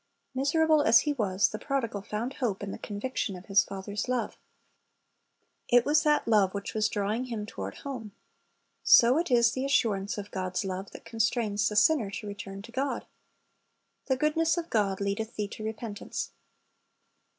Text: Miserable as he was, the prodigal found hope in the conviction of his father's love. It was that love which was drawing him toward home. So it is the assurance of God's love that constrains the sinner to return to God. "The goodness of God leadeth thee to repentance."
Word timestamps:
Miserable 0.33 0.81
as 0.81 1.01
he 1.01 1.13
was, 1.13 1.49
the 1.49 1.59
prodigal 1.59 2.01
found 2.01 2.33
hope 2.33 2.63
in 2.63 2.71
the 2.71 2.79
conviction 2.79 3.35
of 3.35 3.45
his 3.45 3.63
father's 3.63 4.07
love. 4.09 4.35
It 5.69 5.85
was 5.85 6.01
that 6.01 6.27
love 6.27 6.55
which 6.55 6.73
was 6.73 6.89
drawing 6.89 7.25
him 7.25 7.45
toward 7.45 7.75
home. 7.75 8.13
So 8.81 9.19
it 9.19 9.29
is 9.29 9.51
the 9.51 9.63
assurance 9.63 10.17
of 10.17 10.31
God's 10.31 10.65
love 10.65 10.89
that 10.89 11.05
constrains 11.05 11.69
the 11.69 11.75
sinner 11.75 12.09
to 12.09 12.25
return 12.25 12.63
to 12.63 12.71
God. 12.71 13.05
"The 14.07 14.17
goodness 14.17 14.57
of 14.57 14.71
God 14.71 15.01
leadeth 15.01 15.35
thee 15.35 15.47
to 15.49 15.63
repentance." 15.63 16.31